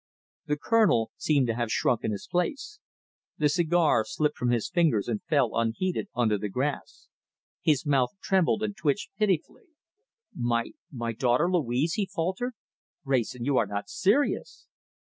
The 0.47 0.57
Colonel 0.57 1.11
seemed 1.15 1.45
to 1.45 1.53
have 1.53 1.71
shrunk 1.71 2.03
in 2.03 2.09
his 2.11 2.25
place. 2.25 2.79
The 3.37 3.49
cigar 3.49 4.03
slipped 4.03 4.35
from 4.35 4.49
his 4.49 4.67
fingers 4.67 5.07
and 5.07 5.21
fell 5.25 5.55
unheeded 5.55 6.07
on 6.15 6.29
to 6.29 6.39
the 6.39 6.49
grass. 6.49 7.07
His 7.61 7.85
mouth 7.85 8.09
trembled 8.19 8.63
and 8.63 8.75
twitched 8.75 9.11
pitifully. 9.15 9.67
"My 10.35 10.71
my 10.91 11.13
daughter 11.13 11.51
Louise!" 11.51 11.93
he 11.93 12.07
faltered. 12.07 12.53
"Wrayson, 13.05 13.45
you 13.45 13.57
are 13.57 13.67
not 13.67 13.89
serious!" 13.89 14.65